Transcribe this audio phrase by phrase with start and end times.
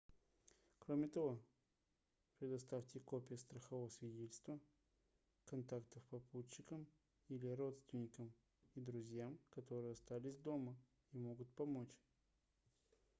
[0.79, 1.39] кроме того
[2.39, 6.87] предоставьте копии страхового свидетельства/контактов попутчикам
[7.29, 8.33] или родственникам
[8.73, 10.75] и друзьям которые остались дома
[11.13, 11.93] и могут помочь